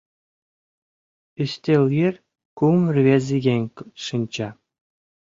[1.41, 2.15] Ӱстел йыр
[2.57, 3.63] кум рвезыеҥ
[4.03, 4.49] шинча.